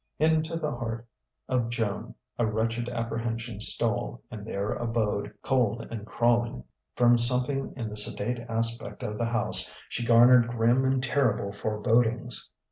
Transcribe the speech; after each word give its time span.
Into 0.17 0.57
the 0.57 0.71
heart 0.71 1.05
of 1.47 1.69
Joan 1.69 2.15
a 2.39 2.43
wretched 2.47 2.89
apprehension 2.89 3.59
stole 3.61 4.23
and 4.31 4.43
there 4.47 4.71
abode, 4.73 5.31
cold 5.43 5.85
and 5.91 6.07
crawling. 6.07 6.63
From 6.95 7.19
something 7.19 7.71
in 7.77 7.87
the 7.87 7.95
sedate 7.97 8.39
aspect 8.49 9.03
of 9.03 9.19
the 9.19 9.27
house 9.27 9.77
she 9.89 10.03
garnered 10.03 10.47
grim 10.47 10.85
and 10.85 11.03
terrible 11.03 11.51
forebodings. 11.51 12.49